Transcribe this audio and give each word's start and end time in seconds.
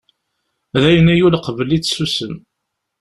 Dayen 0.81 1.07
a 1.13 1.15
yul 1.15 1.35
qbel-itt 1.47 1.91
sussem. 1.95 2.35